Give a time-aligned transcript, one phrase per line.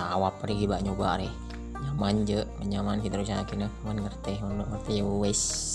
[0.00, 1.28] Nah, tawa pergi bak nyoba deh
[1.84, 5.69] nyaman je nyaman kita terus akhirnya man ngerti ngerti ya wes.